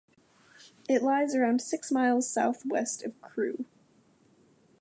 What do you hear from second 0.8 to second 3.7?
It lies around six miles south west of Crewe.